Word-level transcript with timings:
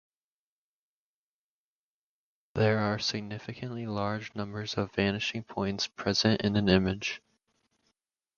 There 2.55 2.79
are 2.79 2.97
significantly 2.97 3.85
large 3.85 4.33
numbers 4.33 4.73
of 4.73 4.91
vanishing 4.93 5.43
points 5.43 5.85
present 5.85 6.41
in 6.41 6.55
an 6.55 6.69
image. 6.69 7.21